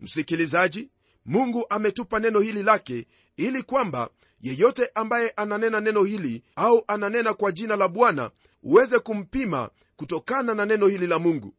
Msikilizaji 0.00 0.90
mungu 1.26 1.66
ametupa 1.70 2.18
neno 2.18 2.40
hili 2.40 2.62
lake 2.62 3.06
ili 3.36 3.62
kwamba 3.62 4.08
yeyote 4.40 4.90
ambaye 4.94 5.30
ananena 5.30 5.80
neno 5.80 6.04
hili 6.04 6.42
au 6.56 6.84
ananena 6.86 7.34
kwa 7.34 7.52
jina 7.52 7.76
la 7.76 7.88
bwana 7.88 8.30
uweze 8.62 8.98
kumpima 8.98 9.70
kutokana 9.96 10.54
na 10.54 10.66
neno 10.66 10.86
hili 10.86 11.06
la 11.06 11.18
mungu. 11.18 11.54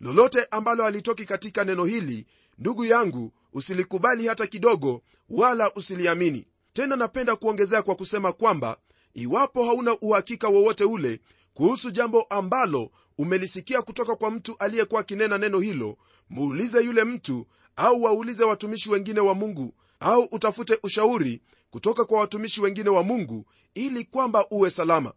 Lolote 0.00 0.46
ambalo 0.50 0.84
halitoki 0.84 1.24
katika 1.24 1.64
neno 1.64 1.84
hili 1.84 2.26
ndugu 2.58 2.84
yangu 2.84 3.32
usilikubali 3.52 4.26
hata 4.26 4.46
kidogo 4.46 5.02
wala 5.28 5.74
usiliamini. 5.74 6.46
Tena 6.72 6.96
napenda 6.96 7.36
kuongezea 7.36 7.82
kwa 7.82 7.94
kusema 7.94 8.32
kwamba 8.32 8.76
iwapo 9.14 9.64
hauna 9.64 9.98
uhakika 10.00 10.48
wowote 10.48 10.84
ule 10.84 11.20
kuhusu 11.54 11.90
jambo 11.90 12.22
ambalo 12.22 12.90
umelisikia 13.18 13.82
kutoka 13.82 14.16
kwa 14.16 14.30
mtu 14.30 14.56
aliyekuwa 14.58 15.00
akinena 15.00 15.38
neno 15.38 15.58
hilo 15.60 15.96
muulize 16.30 16.84
yule 16.84 17.04
mtu 17.04 17.46
au 17.76 18.02
waulize 18.02 18.44
watumishi 18.44 18.90
wengine 18.90 19.20
wa 19.20 19.34
mungu 19.34 19.74
au 20.00 20.22
utafute 20.22 20.78
ushauri 20.82 21.42
kutoka 21.70 22.04
kwa 22.04 22.20
watumishi 22.20 22.60
wengine 22.60 22.90
wa 22.90 23.02
mungu 23.02 23.46
ili 23.74 24.04
kwamba 24.04 24.46
uwe 24.50 24.70
salama 24.70 25.12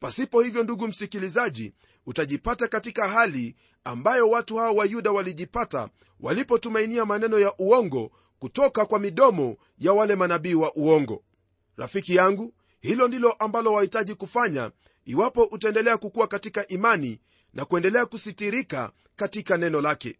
pasipo 0.00 0.40
hivyo 0.42 0.62
ndugu 0.62 0.88
msikilizaji 0.88 1.72
utajipata 2.06 2.68
katika 2.68 3.08
hali 3.08 3.56
ambayo 3.84 4.30
watu 4.30 4.56
hawa 4.56 4.70
wa 4.70 4.84
yuda 4.84 5.10
walijipata 5.12 5.88
walipotumainia 6.20 7.04
maneno 7.04 7.38
ya 7.38 7.54
uongo 7.58 8.10
kutoka 8.38 8.86
kwa 8.86 8.98
midomo 8.98 9.56
ya 9.78 9.92
wale 9.92 10.16
manabii 10.16 10.54
wa 10.54 10.74
uongo. 10.74 11.22
Rafiki 11.76 12.14
yangu 12.14 12.54
hilo 12.80 13.08
ndilo 13.08 13.32
ambalo 13.32 13.72
wahitaji 13.72 14.14
kufanya 14.14 14.70
iwapo 15.04 15.44
utaendelea 15.44 15.96
kukuwa 15.96 16.26
katika 16.26 16.66
imani 16.68 17.20
na 17.54 17.64
kuendelea 17.64 18.06
kusitirika 18.06 18.92
katika 19.16 19.56
neno 19.56 19.80
lake. 19.80 20.18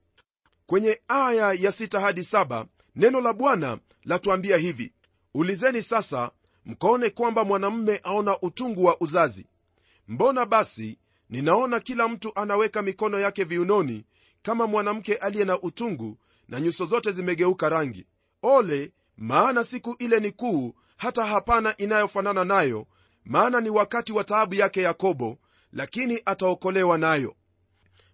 Kwenye 0.66 1.00
aya 1.08 1.52
ya 1.52 1.72
sita 1.72 2.00
hadi 2.00 2.24
saba 2.24 2.66
neno 2.96 3.20
la 3.20 3.32
bwana 3.32 3.78
latuambia 4.04 4.56
hivi. 4.56 4.92
Ulizeni 5.34 5.82
sasa 5.82 6.30
mkaone 6.66 7.10
kwamba 7.10 7.44
mwanamme 7.44 8.00
aona 8.02 8.40
utungu 8.40 8.84
wa 8.84 9.00
uzazi 9.00 9.46
mbona 10.10 10.46
basi 10.46 10.98
ninaona 11.28 11.80
kila 11.80 12.08
mtu 12.08 12.32
anaweka 12.34 12.82
mikono 12.82 13.20
yake 13.20 13.44
viunoni 13.44 14.04
kama 14.42 14.66
mwanamke 14.66 15.14
aliye 15.14 15.44
na 15.44 15.60
utungu 15.60 16.18
na 16.48 16.60
nyuso 16.60 16.84
zote 16.86 17.12
zimegeuka 17.12 17.68
rangi. 17.68 18.06
Ole 18.42 18.92
maana 19.16 19.64
siku 19.64 19.96
ile 19.98 20.20
ni 20.20 20.30
kuu 20.30 20.74
hata 20.96 21.26
hapana 21.26 21.76
inayofanana 21.76 22.44
nayo 22.44 22.86
maana 23.24 23.60
ni 23.60 23.70
wakati 23.70 24.12
wa 24.12 24.24
taabu 24.24 24.54
yake 24.54 24.82
yakobo 24.82 25.38
lakini 25.72 26.22
ataokolewa 26.24 26.98
nayo. 26.98 27.34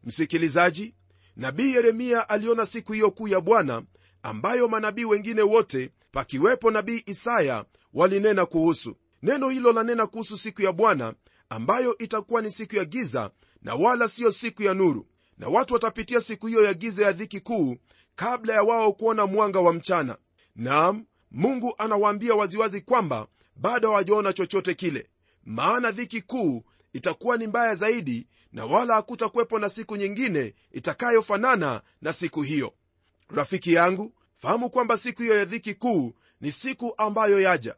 Msikilizaji 0.05 0.95
nabii 1.37 1.75
yeremia 1.75 2.29
aliona 2.29 2.67
siku 2.67 2.93
hiyo 2.93 3.11
kuu 3.11 3.29
ya 3.29 3.41
bwana 3.41 3.83
ambayo 4.23 4.69
manabii 4.69 5.05
wengine 5.05 5.43
wote 5.43 5.91
pakiwepo 6.13 6.71
nabii 6.71 7.03
isaya 7.07 7.65
walinena 7.95 8.47
kuhusu. 8.47 8.97
Neno 9.23 9.49
hilo 9.49 9.73
lanena 9.73 10.07
kuhusu 10.07 10.39
siku 10.39 10.63
ya 10.63 10.73
bwana 10.73 11.15
ambayo 11.49 11.99
itakuwa 11.99 12.43
ni 12.43 12.51
siku 12.51 12.77
ya 12.77 12.85
giza 12.85 13.31
na 13.63 13.75
wala 13.75 14.09
siyo 14.09 14.33
siku 14.33 14.63
ya 14.63 14.75
nuru. 14.75 15.07
Na 15.39 15.49
watu 15.49 15.75
watapitia 15.75 16.21
siku 16.21 16.47
hiyo 16.47 16.65
ya 16.65 16.75
giza 16.75 17.05
ya 17.07 17.13
dhiki 17.13 17.41
kuu 17.41 17.77
kabla 18.15 18.53
ya 18.55 18.63
wao 18.63 18.93
kuona 18.93 19.27
mwanga 19.27 19.61
wa 19.61 19.73
mchana. 19.73 20.17
Naam 20.57 21.05
mungu 21.31 21.75
anawaambia 21.79 22.35
waziwazi 22.35 22.81
kwamba 22.81 23.27
bado 23.57 23.89
hawajaona 23.89 24.33
chochote 24.33 24.75
kile. 24.75 25.11
Maana 25.45 25.91
dhiki 25.91 26.23
kuu 26.23 26.63
itakuwa 26.93 27.37
ni 27.37 27.47
mbaya 27.47 27.75
zaidi 27.75 28.27
na 28.53 28.67
wala 28.67 28.95
hakutakuwepo 28.95 29.59
na 29.59 29.69
siku 29.69 29.97
nyingine 29.97 30.55
itakayofanana 30.73 31.83
na 32.03 32.13
siku 32.13 32.43
hiyo. 32.43 32.73
Rafiki 33.29 33.73
yangu 33.73 34.13
fahamu 34.37 34.71
kwamba 34.71 34.99
siku 34.99 35.23
hiyo 35.23 35.39
ya 35.39 35.45
dhiki 35.45 35.75
kuu 35.75 36.15
ni 36.41 36.53
siku 36.53 36.95
ambayo 36.97 37.41
yaja. 37.41 37.77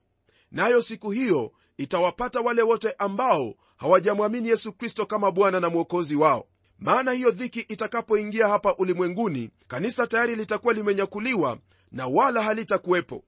Nayo 0.51 0.83
siku 0.83 1.11
hiyo 1.11 1.53
itawapata 1.79 2.41
wale 2.41 2.63
wote 2.63 2.95
ambao 2.99 3.55
hawajamwamini 3.77 4.49
yesu 4.49 4.73
kristo 4.73 5.07
kama 5.07 5.31
bwana 5.31 5.61
na 5.61 5.69
mwokozi 5.71 6.17
wao. 6.17 6.47
Maana 6.79 7.13
hiyo 7.13 7.31
dhiki 7.31 7.61
itakapoingia 7.61 8.49
hapa 8.49 8.75
ulimwenguni 8.77 9.51
kanisa 9.69 10.07
tayari 10.07 10.37
litakuwa 10.37 10.75
limenyakuliwa 10.75 11.59
na 11.93 12.07
wala 12.07 12.43
halitakuwepo. 12.43 13.25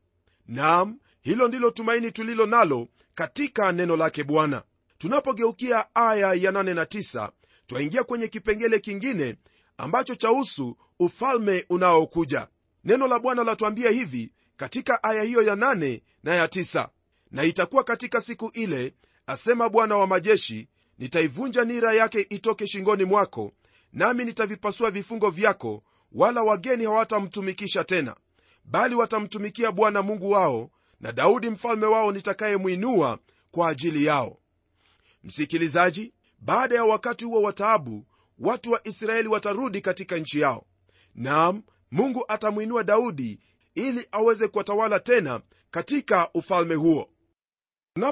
Nam 0.47 0.99
hilo 1.21 1.49
ndilo 1.49 1.71
tumaini 1.71 2.13
tulilo 2.13 2.47
nalo 2.47 2.89
katika 3.15 3.73
neno 3.73 3.97
lake 3.97 4.25
bwana. 4.25 4.63
Tunapogeukia 4.99 5.95
aya 5.95 6.35
ya 6.35 6.51
8 6.51 6.75
na 6.75 6.85
9 6.85 7.31
twaingia 7.67 8.05
kwenye 8.05 8.29
kipengele 8.29 8.79
kingine 8.79 9.37
ambacho 9.77 10.15
chahusu 10.15 10.77
ufalme 10.99 11.65
unaokuja. 11.71 12.49
Neno 12.85 13.09
la 13.09 13.19
bwana 13.19 13.45
latuambia 13.45 13.91
hivi 13.91 14.33
katika 14.57 15.03
aya 15.03 15.23
hiyo 15.23 15.43
ya 15.43 15.55
8 15.55 16.01
na 16.23 16.35
ya 16.35 16.47
9 16.47 16.89
na 17.31 17.45
itakuwa 17.45 17.85
katika 17.85 18.21
siku 18.21 18.51
ile 18.55 18.95
asema 19.27 19.69
bwana 19.69 19.97
wa 19.97 20.07
majeshi 20.07 20.69
nitaivunja 20.99 21.65
nira 21.65 21.93
yake 21.93 22.21
itoke 22.21 22.67
shingoni 22.67 23.05
mwako 23.05 23.53
nami 23.93 24.25
nitavipasua 24.25 24.91
vifungo 24.91 25.31
vyako 25.31 25.83
wala 26.13 26.43
wageni 26.43 26.85
hawatamtumikisha 26.85 27.85
tena. 27.85 28.17
Bali 28.65 28.95
watamtumikia 28.95 29.73
bwana 29.73 30.03
mungu 30.03 30.31
wao 30.31 30.71
na 31.01 31.13
daudi 31.13 31.51
mfalme 31.51 31.87
wao 31.87 32.13
nitakayemwinua 32.13 33.19
kwa 33.51 33.69
ajili 33.69 34.05
yao. 34.05 34.39
Msikilizaji 35.25 36.13
baada 36.39 36.75
ya 36.75 36.85
wakati 36.85 37.25
huo 37.25 37.43
wa 37.43 37.53
taabu 37.53 38.07
watu 38.39 38.73
wa 38.73 38.87
israeli 38.89 39.29
watarudi 39.29 39.81
katika 39.81 40.17
nchi 40.17 40.41
yao. 40.41 40.67
Nam 41.15 41.63
mungu 41.91 42.25
atamwinua 42.29 42.85
daudi 42.85 43.41
ili 43.75 44.09
aweze 44.13 44.49
kuwatawala 44.49 45.01
tena 45.01 45.41
katika 45.71 46.31
ufalme 46.35 46.75
huo 46.75 47.10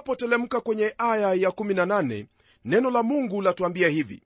tunapotelemka 0.03 0.61
kwenye 0.61 0.95
aya 0.99 1.35
ya 1.35 1.49
18 1.51 2.27
neno 2.65 2.91
la 2.91 3.03
mungu 3.03 3.43
latuambia 3.43 3.89
hivi. 3.89 4.23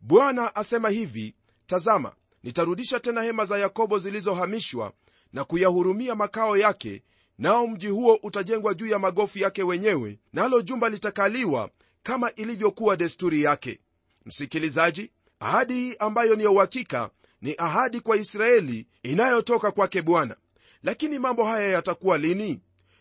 Bwana 0.00 0.54
asema 0.56 0.88
hivi 0.88 1.34
tazama 1.66 2.12
nitarudisha 2.42 3.00
tena 3.00 3.22
hema 3.22 3.44
za 3.44 3.58
yakobo 3.58 3.98
zilizohamishwa 3.98 4.92
na 5.32 5.44
kuyahurumia 5.44 6.14
makao 6.14 6.56
yake 6.56 7.02
nao 7.38 7.66
mji 7.66 7.86
huo 7.88 8.18
utajengwa 8.22 8.74
juu 8.74 8.86
ya 8.86 8.98
magofu 8.98 9.38
yake 9.38 9.62
wenyewe 9.62 10.18
nalo 10.32 10.62
jumba 10.62 10.88
litakaliwa 10.88 11.70
kama 12.02 12.32
ilivyokuwa 12.34 12.96
desturi 12.96 13.42
yake. 13.42 13.78
Msikilizaji 14.26 15.10
ahadi 15.40 15.74
hii 15.74 15.96
ambayo 15.98 16.36
ni 16.36 16.44
ya 16.44 16.50
uhakika 16.50 17.10
ni 17.42 17.54
ahadi 17.58 18.00
kwa 18.00 18.16
israeli 18.16 18.86
inayotoka 19.02 19.70
kwake 19.70 20.02
bwana. 20.02 20.36
Lakini 20.82 21.18
mambo 21.18 21.44
haya 21.44 21.68
yatakuwa 21.68 22.18
lini 22.18 22.60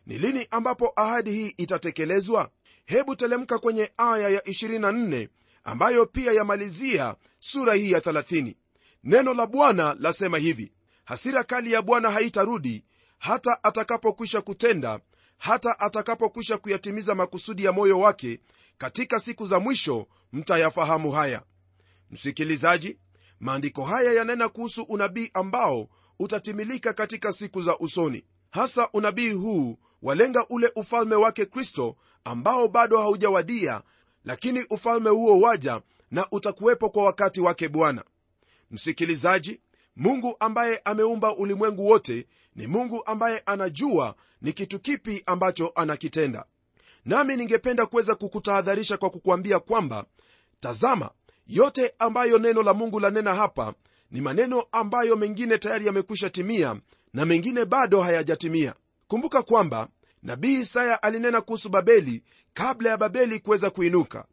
ni 0.10 0.18
lini 0.18 0.48
ambapo 0.52 0.94
ahadi 0.96 1.32
hii 1.32 1.48
itatekelezwa? 1.58 2.50
Hebu 2.86 3.16
telemka 3.16 3.60
kwenye 3.60 3.92
aya 3.98 4.30
ya 4.30 4.40
24 4.40 5.28
ambayo 5.64 6.06
pia 6.06 6.32
yamalizia 6.32 7.16
sura 7.40 7.74
hii 7.74 7.92
ya 7.92 8.00
30 8.00 8.56
neno 9.04 9.34
la 9.34 9.48
bwana 9.48 9.96
lasema 10.00 10.38
hivi 10.38 10.72
hasira 11.06 11.44
kali 11.44 11.72
ya 11.72 11.82
bwana 11.82 12.12
haitarudi 12.12 12.84
hata 13.20 13.64
atakapokwisha 13.64 14.42
kutenda 14.42 15.00
hata 15.38 15.80
atakapokwisha 15.80 16.58
kuyatimiza 16.58 17.16
makusudi 17.16 17.64
ya 17.64 17.72
moyo 17.72 18.00
wake 18.00 18.40
katika 18.78 19.20
siku 19.20 19.46
za 19.48 19.60
mwisho 19.60 20.08
mtayafahamu 20.34 21.12
haya. 21.12 21.44
Msikilizaji 22.12 22.98
maandiko 23.40 23.84
haya 23.84 24.14
yanena 24.14 24.50
kuhusu 24.50 24.82
unabii 24.84 25.30
ambao 25.34 25.90
utatimilika 26.20 26.94
katika 26.94 27.34
siku 27.34 27.62
za 27.62 27.78
usoni 27.78 28.24
hasa 28.52 28.90
unabii 28.94 29.32
huu 29.32 29.78
walenga 30.02 30.46
ule 30.50 30.72
ufalme 30.76 31.16
wake 31.16 31.46
kristo 31.46 31.96
ambao 32.24 32.68
bado 32.68 32.98
haujawadia 33.00 33.82
lakini 34.26 34.66
ufalme 34.70 35.10
huo 35.10 35.40
waja 35.40 35.82
na 36.12 36.28
utakuwepo 36.32 36.90
kwa 36.90 37.04
wakati 37.04 37.42
wake 37.42 37.70
bwana. 37.70 38.04
Msikilizaji 38.72 39.62
mungu 39.96 40.36
ambaye 40.40 40.82
ameumba 40.86 41.36
ulimwengu 41.36 41.88
wote 41.88 42.28
ni 42.56 42.68
mungu 42.68 43.06
ambaye 43.06 43.40
anajua 43.46 44.16
ni 44.42 44.54
kitu 44.54 44.80
kipi 44.80 45.24
ambacho 45.26 45.72
anakitenda. 45.76 46.46
Nami 47.06 47.36
ningependa 47.36 47.86
kuweza 47.86 48.16
kukutahadharisha 48.16 48.98
kwa 48.98 49.10
kukuambia 49.10 49.60
kwamba 49.60 50.06
tazama 50.60 51.10
yote 51.48 51.94
ambayo 52.00 52.40
neno 52.40 52.64
la 52.64 52.74
mungu 52.74 53.00
lanena 53.00 53.36
hapa 53.36 53.74
ni 54.12 54.22
maneno 54.22 54.64
ambayo 54.72 55.16
mengine 55.16 55.58
tayari 55.58 55.86
yamekwisha 55.86 56.30
timia 56.30 56.76
na 57.14 57.26
mengine 57.26 57.66
bado 57.66 58.02
hayajatimia 58.02 58.74
kumbuka 59.10 59.44
kwamba 59.44 59.88
nabii 60.24 60.60
isaya 60.60 61.04
alinena 61.04 61.42
kuhusu 61.42 61.70
babeli 61.70 62.24
kabla 62.54 62.90
ya 62.90 62.98
babeli 62.98 63.40
kuweza 63.40 63.70
kuinuka. 63.70 64.26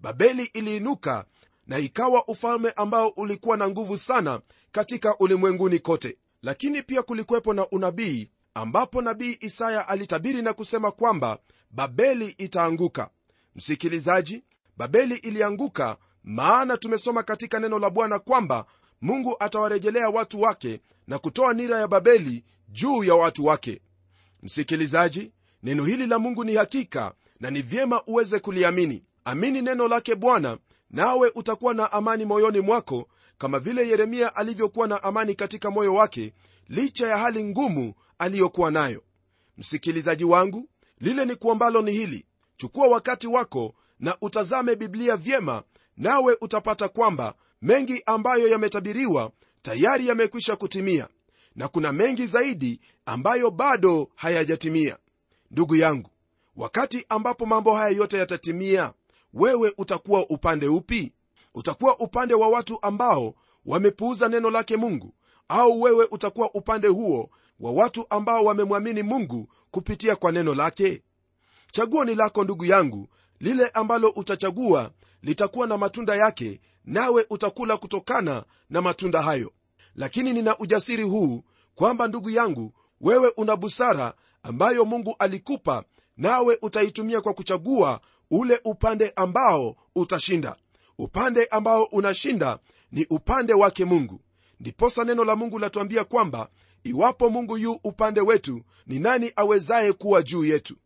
Babeli 0.00 0.44
iliinuka 0.44 1.24
na 1.66 1.78
ikawa 1.78 2.28
ufalme 2.28 2.70
ambao 2.70 3.08
ulikuwa 3.08 3.56
na 3.56 3.68
nguvu 3.68 3.98
sana 3.98 4.40
katika 4.72 5.18
ulimwenguni 5.18 5.78
kote. 5.78 6.18
Lakini 6.42 6.82
pia 6.82 7.02
kulikuwepo 7.02 7.54
na 7.54 7.68
unabii 7.68 8.30
ambapo 8.54 9.02
nabii 9.02 9.36
isaya 9.40 9.88
alitabiri 9.88 10.42
na 10.42 10.52
kusema 10.52 10.90
kwamba 10.90 11.38
babeli 11.70 12.26
itaanguka. 12.38 13.10
Msikilizaji 13.56 14.44
babeli 14.76 15.14
ilianguka 15.16 15.96
maana 16.24 16.76
tumesoma 16.76 17.22
katika 17.22 17.60
neno 17.60 17.78
la 17.78 17.90
bwana 17.90 18.18
kwamba 18.18 18.66
mungu 19.02 19.36
atawarejelea 19.40 20.08
watu 20.08 20.40
wake 20.40 20.80
na 21.06 21.18
kutoa 21.18 21.54
nira 21.54 21.78
ya 21.78 21.88
babeli 21.88 22.44
juu 22.68 23.04
ya 23.04 23.14
watu 23.14 23.44
wake 23.44 23.80
msikilizaji 24.42 25.32
neno 25.62 25.84
hili 25.84 26.06
la 26.06 26.18
mungu 26.18 26.44
ni 26.44 26.54
hakika 26.54 27.14
na 27.40 27.50
ni 27.50 27.62
vyema 27.62 28.02
uweze 28.06 28.38
kuliamini. 28.38 29.04
Amini 29.24 29.62
neno 29.62 29.88
lake 29.88 30.14
bwana 30.14 30.58
nawe 30.90 31.32
utakuwa 31.34 31.74
na 31.74 31.92
amani 31.92 32.24
moyoni 32.24 32.60
mwako 32.60 33.08
kama 33.38 33.58
vile 33.58 33.88
yeremia 33.88 34.36
alivyokuwa 34.36 34.88
na 34.88 35.02
amani 35.02 35.34
katika 35.34 35.70
moyo 35.70 35.94
wake 35.94 36.32
licha 36.68 37.06
ya 37.08 37.18
hali 37.18 37.44
ngumu 37.44 37.94
aliyokuwa 38.18 38.70
nayo. 38.70 39.02
Msikilizaji 39.58 40.24
wangu 40.24 40.68
lile 41.00 41.24
ni 41.24 41.34
kuambalo 41.36 41.82
ni 41.82 41.92
hili. 41.92 42.26
Chukua 42.56 42.88
wakati 42.88 43.26
wako 43.26 43.74
na 44.00 44.16
utazame 44.20 44.76
biblia 44.76 45.16
vyema 45.16 45.62
nawe 45.96 46.36
utapata 46.40 46.88
kwamba 46.88 47.34
mengi 47.62 48.02
ambayo 48.06 48.48
yametabiriwa 48.48 49.30
tayari 49.62 50.08
yamekwisha 50.08 50.56
kutimia 50.56 51.08
na 51.56 51.68
kuna 51.68 51.92
mengi 51.92 52.26
zaidi 52.26 52.80
ambayo 53.06 53.50
bado 53.50 54.08
hayajatimia. 54.14 54.96
Ndugu 55.50 55.76
yangu 55.76 56.10
wakati 56.56 57.06
ambapo 57.08 57.46
mambo 57.46 57.74
haya 57.74 57.96
yote 57.96 58.18
yatatimia 58.18 58.92
wewe 59.34 59.72
utakuwa 59.78 60.20
upande 60.28 60.66
upi? 60.68 61.12
Utakuwa 61.54 61.98
upande 61.98 62.34
wa 62.34 62.48
watu 62.48 62.78
ambao 62.82 63.34
wamepuuza 63.66 64.28
neno 64.28 64.50
lake 64.50 64.76
mungu 64.76 65.14
au 65.48 65.82
wewe 65.82 66.08
utakuwa 66.10 66.54
upande 66.54 66.88
huo 66.88 67.30
wa 67.60 67.72
watu 67.72 68.06
ambao 68.10 68.44
wamemwamini 68.44 69.02
mungu 69.02 69.48
kupitia 69.70 70.16
kwa 70.16 70.32
neno 70.32 70.54
lake? 70.54 71.02
Chaguo 71.72 72.04
ni 72.04 72.14
lako 72.14 72.44
ndugu 72.44 72.64
yangu. 72.64 73.08
Lile 73.40 73.68
ambalo 73.68 74.08
utachagua 74.08 74.90
litakuwa 75.22 75.66
na 75.66 75.78
matunda 75.78 76.16
yake 76.16 76.60
nawe 76.84 77.26
utakula 77.30 77.76
kutokana 77.76 78.44
na 78.70 78.82
matunda 78.82 79.22
hayo 79.22 79.52
lakini 79.96 80.32
nina 80.32 80.58
ujasiri 80.58 81.02
huu 81.02 81.42
kwamba 81.74 82.08
ndugu 82.08 82.30
yangu 82.30 82.72
wewe 83.00 83.32
una 83.36 83.56
busara 83.56 84.14
ambayo 84.42 84.84
mungu 84.84 85.16
alikupa 85.18 85.84
nawe 86.16 86.58
utaitumia 86.62 87.20
kwa 87.20 87.34
kuchagua 87.34 88.00
ule 88.30 88.60
upande 88.64 89.12
ambao 89.16 89.76
utashinda. 89.94 90.56
Upande 90.98 91.44
ambao 91.44 91.84
unashinda 91.84 92.58
ni 92.92 93.06
upande 93.10 93.54
wake 93.54 93.84
mungu. 93.84 94.20
Ndiposa 94.60 95.04
neno 95.04 95.24
la 95.24 95.36
mungu 95.36 95.58
latuambia 95.58 96.04
kwamba 96.04 96.48
iwapo 96.84 97.30
mungu 97.30 97.58
yu 97.58 97.80
upande 97.84 98.20
wetu 98.20 98.62
ni 98.86 98.98
nani 98.98 99.32
awezaye 99.36 99.92
kuwa 99.92 100.22
juu 100.22 100.44
yetu? 100.44 100.76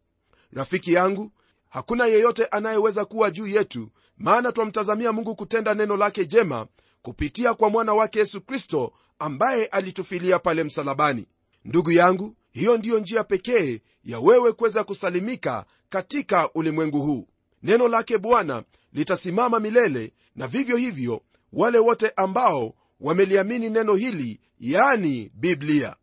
Rafiki 0.53 0.93
yangu 0.93 1.31
hakuna 1.69 2.07
yeyote 2.07 2.45
anayeweza 2.45 3.05
kuwa 3.05 3.31
juu 3.31 3.47
yetu 3.47 3.89
maana 4.19 4.53
twamtazamia 4.53 5.13
mungu 5.13 5.37
kutenda 5.37 5.75
neno 5.75 5.97
lake 5.97 6.27
jema 6.27 6.67
kupitia 7.11 7.55
kwa 7.55 7.71
mwana 7.71 7.95
wake 7.95 8.19
yesu 8.19 8.41
kristo 8.41 8.93
ambaye 9.19 9.67
alitufilia 9.67 10.39
pale 10.39 10.65
msalabani. 10.65 11.27
Ndugu 11.65 11.93
yangu 11.93 12.37
hiyo 12.51 12.77
ndiyo 12.77 12.99
njia 12.99 13.25
pekee 13.25 13.81
ya 14.05 14.21
wewe 14.21 14.53
kuweza 14.53 14.85
kusalimika 14.85 15.65
katika 15.89 16.53
ulimwengu 16.53 17.01
huu. 17.03 17.29
Neno 17.63 17.89
lake 17.89 18.19
bwana 18.19 18.63
litasimama 18.93 19.61
milele 19.61 20.13
na 20.37 20.47
vivyo 20.47 20.77
hivyo 20.77 21.23
wale 21.53 21.79
wote 21.79 22.13
ambao 22.17 22.75
wameliamini 23.01 23.71
neno 23.71 23.95
hili 23.95 24.41
yani 24.61 25.31
biblia. 25.35 25.97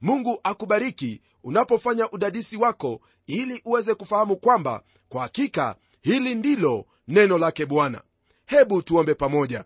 Mungu 0.00 0.40
akubariki 0.42 1.20
unapofanya 1.44 2.10
udadisi 2.10 2.56
wako 2.56 3.00
ili 3.26 3.62
uweze 3.64 3.94
kufahamu 3.94 4.36
kwamba 4.36 4.82
kwa 5.08 5.22
hakika 5.22 5.76
hili 6.00 6.34
ndilo 6.34 6.86
neno 7.08 7.38
lake 7.38 7.66
bwana. 7.66 8.02
Hebu 8.46 8.82
tuombe 8.82 9.14
pamoja 9.14 9.64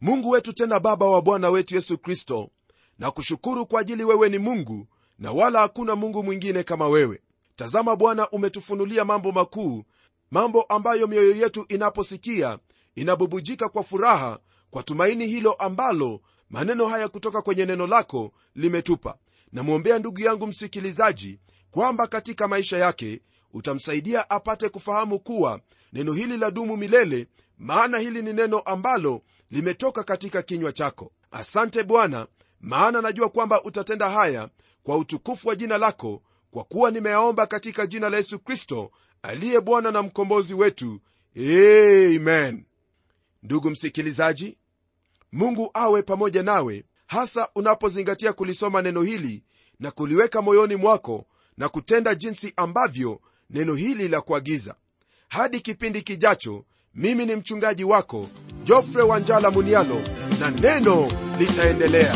mungu 0.00 0.30
wetu 0.30 0.52
tena 0.52 0.80
baba 0.80 1.06
wa 1.06 1.22
bwana 1.22 1.50
wetu 1.50 1.74
yesu 1.74 1.98
kristo 1.98 2.50
na 2.98 3.10
kushukuru 3.10 3.66
kwa 3.66 3.80
ajili 3.80 4.04
wewe 4.04 4.28
ni 4.28 4.38
mungu 4.38 4.86
na 5.18 5.32
wala 5.32 5.60
hakuna 5.60 5.96
mungu 5.96 6.22
mwingine 6.24 6.62
kama 6.62 6.88
wewe. 6.88 7.20
Tazama 7.56 7.96
bwana 7.96 8.30
umetufunulia 8.30 9.04
mambo 9.04 9.32
makuu 9.32 9.84
mambo 10.30 10.62
ambayo 10.62 11.06
mioyo 11.06 11.36
yetu 11.36 11.66
inaposikia 11.68 12.58
inabubujika 12.94 13.68
kwa 13.68 13.82
furaha 13.84 14.38
kwa 14.70 14.82
tumaini 14.82 15.26
hilo 15.26 15.52
ambalo 15.52 16.20
maneno 16.50 16.86
haya 16.86 17.08
kutoka 17.08 17.42
kwenye 17.42 17.66
neno 17.66 17.86
lako 17.86 18.32
limetupa. 18.54 19.16
Namwombea 19.52 19.98
ndugu 19.98 20.20
yangu 20.20 20.46
msikilizaji 20.46 21.38
kwamba 21.70 22.06
katika 22.06 22.48
maisha 22.48 22.78
yake 22.78 23.20
utamsaidia 23.52 24.30
apate 24.30 24.68
kufahamu 24.68 25.18
kuwa 25.18 25.60
neno 25.92 26.12
hili 26.12 26.36
la 26.36 26.50
dumu 26.50 26.76
milele 26.76 27.26
maana 27.58 27.98
hili 27.98 28.22
ni 28.22 28.32
neno 28.32 28.58
ambalo 28.58 29.22
limetoka 29.50 30.04
katika 30.04 30.42
kinywa 30.42 30.72
chako. 30.72 31.12
Asante 31.30 31.82
bwana 31.82 32.26
maana 32.60 33.02
najua 33.02 33.28
kwamba 33.28 33.62
utatenda 33.64 34.10
haya 34.10 34.48
kwa 34.82 34.96
utukufu 34.96 35.48
wa 35.48 35.54
jina 35.54 35.78
lako 35.78 36.22
kwa 36.50 36.64
kuwa 36.64 36.90
nimeyaomba 36.90 37.46
katika 37.46 37.86
jina 37.86 38.08
la 38.10 38.16
yesu 38.16 38.38
kristo 38.38 38.90
aliye 39.22 39.60
bwana 39.60 39.90
na 39.90 40.02
mkombozi 40.02 40.54
wetu. 40.54 41.00
Amen. 41.36 42.64
Ndugu 43.42 43.70
msikilizaji 43.70 44.58
mungu 45.32 45.70
awe 45.74 46.02
pamoja 46.02 46.42
nawe 46.42 46.84
hasa 47.06 47.48
unapozingatia 47.54 48.32
kulisoma 48.32 48.82
neno 48.82 49.02
hili 49.02 49.44
na 49.80 49.90
kuliweka 49.90 50.42
moyoni 50.42 50.76
mwako 50.76 51.26
na 51.56 51.68
kutenda 51.68 52.14
jinsi 52.14 52.52
ambavyo 52.56 53.20
neno 53.50 53.74
hili 53.74 54.08
la 54.08 54.20
kuagiza. 54.20 54.74
Hadi 55.28 55.60
kipindi 55.60 56.02
kijacho 56.02 56.64
mimi 56.94 57.26
ni 57.26 57.36
mchungaji 57.36 57.84
wako 57.84 58.26
jofre 58.64 59.02
wanjala 59.02 59.50
munialo 59.50 60.00
na 60.40 60.50
neno 60.50 61.08
litaendelea. 61.38 62.14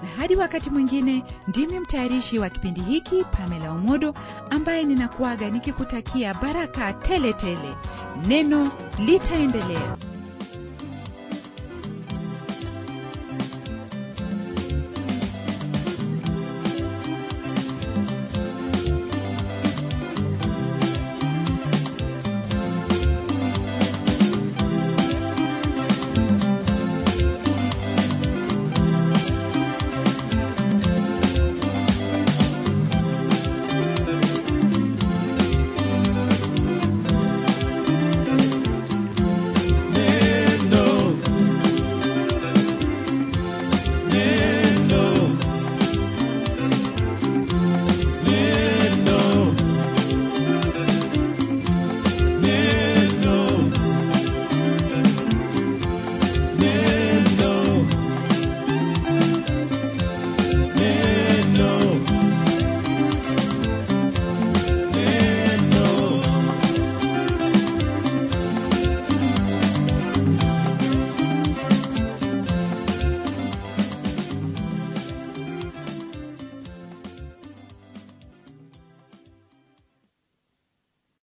na 0.03 0.07
hadi 0.17 0.35
wakati 0.35 0.69
mwingine 0.69 1.23
ndimi 1.47 1.79
mtayarishi 1.79 2.39
wa 2.39 2.49
kipindi 2.49 2.81
hiki 2.81 3.23
pamela 3.23 3.71
umodo 3.71 4.13
ambaye 4.49 4.83
ninakuaga 4.83 5.49
nikikutakia 5.49 6.33
baraka 6.33 6.93
tele 6.93 7.33
tele 7.33 7.75
neno 8.27 8.71
litaendelea 9.05 9.97